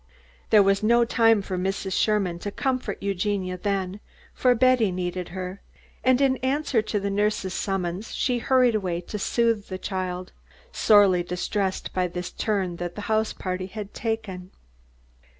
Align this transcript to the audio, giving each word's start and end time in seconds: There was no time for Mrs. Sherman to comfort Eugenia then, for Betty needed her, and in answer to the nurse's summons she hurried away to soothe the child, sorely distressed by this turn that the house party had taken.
There 0.49 0.63
was 0.63 0.81
no 0.81 1.05
time 1.05 1.43
for 1.43 1.59
Mrs. 1.59 1.93
Sherman 1.93 2.39
to 2.39 2.49
comfort 2.49 3.03
Eugenia 3.03 3.55
then, 3.55 3.99
for 4.33 4.55
Betty 4.55 4.91
needed 4.91 5.29
her, 5.29 5.61
and 6.03 6.19
in 6.19 6.37
answer 6.37 6.81
to 6.81 6.99
the 6.99 7.11
nurse's 7.11 7.53
summons 7.53 8.15
she 8.15 8.39
hurried 8.39 8.73
away 8.73 9.01
to 9.01 9.19
soothe 9.19 9.67
the 9.67 9.77
child, 9.77 10.31
sorely 10.71 11.21
distressed 11.21 11.93
by 11.93 12.07
this 12.07 12.31
turn 12.31 12.77
that 12.77 12.95
the 12.95 13.01
house 13.01 13.31
party 13.31 13.67
had 13.67 13.93
taken. 13.93 14.49